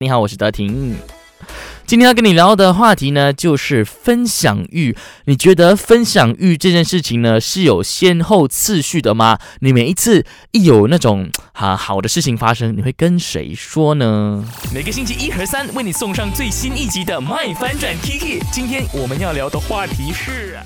[0.00, 0.94] 你好，我是德婷。
[1.84, 4.96] 今天要跟你聊的话题呢，就是分享欲。
[5.24, 9.40] 你觉得分享欲这件事情呢，是有先后次序的吗？
[9.58, 14.44] 你每一次一有那种啊好的事情发生，你会跟谁说呢？
[14.72, 18.40] 每个星期一和三为你送上最新一集的《麦翻转 Kiki》。
[18.52, 20.56] 今天我们要聊的话题是。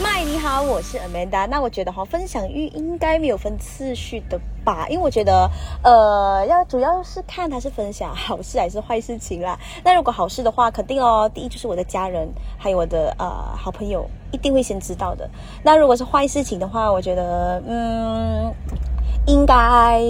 [0.00, 1.46] 麦你好，我是 Amanda。
[1.46, 4.86] 那我觉得哈，分享欲应该没有分次序的吧？
[4.88, 5.48] 因为我觉得，
[5.82, 9.58] 呃，要主要是看他是分享好事还是坏事情啦。
[9.84, 15.28] 那如果好事的话，肯定哦，第一就是我的家人，还有我的呃好朋友，一定会先知道的。
[15.62, 18.52] 那如果是坏事情的话，我觉得，嗯，
[19.26, 20.00] 应该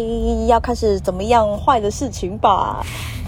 [0.47, 2.85] 要看是怎么样坏的事情吧。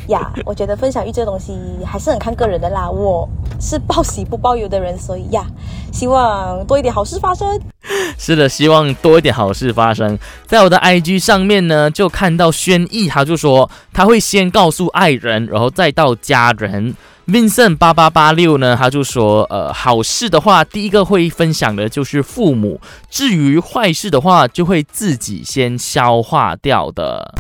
[0.08, 2.90] 呀，我觉得分享欲这东西还是很看个人的啦。
[2.90, 3.26] 我
[3.60, 5.44] 是报喜不报忧的人，所以呀，
[5.92, 7.60] 希望多一点好事发生。
[8.18, 10.18] 是的，希望多一点好事发生。
[10.46, 16.94] 在我的 IG 上面呢，就看到轩逸，他就说他会先告诉爱人，然后再到家人。
[17.26, 27.34] Vincent 八八八六呢，他就说，呃，好事的话，第一个会分享的就是父母；至于坏事的话，就会自己先消化掉的。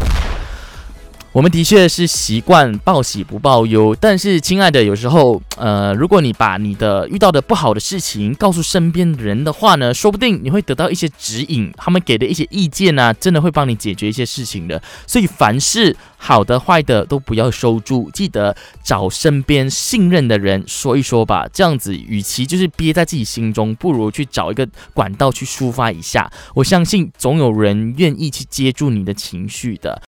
[1.34, 14.80] 我们的确是习惯报喜不报忧，但是亲爱的，有时候，呃，如果你把你的遇到的不好的事情告诉身边人的话呢，说不定你会得到一些指引，他们给的一些意见呢，真的会帮你解决一些事情的。
[15.08, 15.96] 所以凡事。
[16.16, 21.46] 好的坏的都不要收住，记得找身边信任的人说一说吧。
[21.52, 26.32] 这样子，与其就是憋在自己心中，不如去找一个管道去抒发一下。
[26.54, 30.00] 我相信总有人愿意去接住你的情绪的。